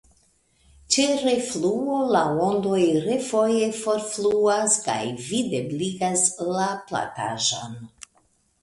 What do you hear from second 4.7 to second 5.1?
kaj